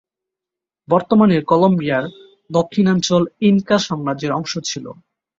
[0.87, 2.05] বর্তমানের কলম্বিয়ার
[2.49, 4.85] দক্ষিণাঞ্চল ইনকা সাম্রাজ্যের অংশ ছিল।